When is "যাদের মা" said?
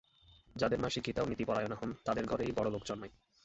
0.55-0.89